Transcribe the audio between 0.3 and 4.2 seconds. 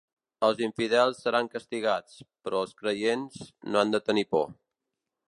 Els infidels seran castigats, però els creients no han de